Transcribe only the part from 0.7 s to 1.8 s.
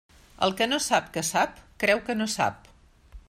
sap que sap,